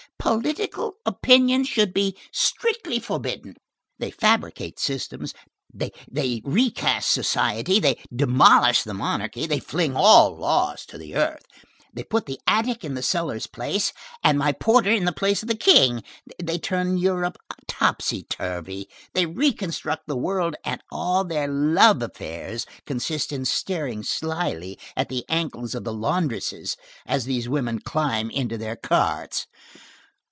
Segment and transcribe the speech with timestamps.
[0.17, 3.55] Political opinions should be strictly forbidden.
[3.97, 5.33] They fabricate systems,
[5.73, 11.43] they recast society, they demolish the monarchy, they fling all laws to the earth,
[11.91, 13.93] they put the attic in the cellar's place
[14.23, 16.03] and my porter in the place of the King,
[16.41, 17.37] they turn Europe
[17.67, 24.77] topsy turvy, they reconstruct the world, and all their love affairs consist in staring slily
[24.95, 26.77] at the ankles of the laundresses
[27.07, 29.47] as these women climb into their carts.